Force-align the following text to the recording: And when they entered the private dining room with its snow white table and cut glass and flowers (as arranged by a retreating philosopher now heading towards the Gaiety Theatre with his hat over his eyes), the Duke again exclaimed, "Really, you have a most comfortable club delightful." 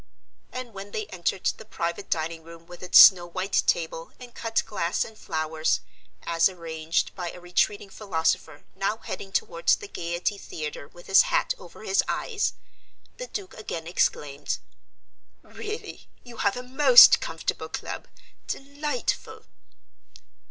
And 0.51 0.73
when 0.73 0.89
they 0.89 1.05
entered 1.09 1.45
the 1.57 1.63
private 1.63 2.09
dining 2.09 2.41
room 2.41 2.65
with 2.65 2.81
its 2.81 2.97
snow 2.97 3.27
white 3.27 3.61
table 3.67 4.13
and 4.19 4.33
cut 4.33 4.63
glass 4.65 5.05
and 5.05 5.15
flowers 5.15 5.79
(as 6.23 6.49
arranged 6.49 7.13
by 7.13 7.29
a 7.29 7.39
retreating 7.39 7.91
philosopher 7.91 8.63
now 8.75 8.97
heading 8.97 9.31
towards 9.31 9.75
the 9.75 9.87
Gaiety 9.87 10.39
Theatre 10.39 10.87
with 10.87 11.05
his 11.05 11.21
hat 11.29 11.53
over 11.59 11.83
his 11.83 12.03
eyes), 12.07 12.53
the 13.17 13.27
Duke 13.27 13.53
again 13.53 13.85
exclaimed, 13.85 14.57
"Really, 15.43 16.07
you 16.23 16.37
have 16.37 16.57
a 16.57 16.63
most 16.63 17.19
comfortable 17.21 17.69
club 17.69 18.07
delightful." 18.47 19.45